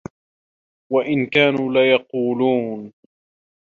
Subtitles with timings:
[0.91, 2.93] وَإِن كانوا لَيَقولونَ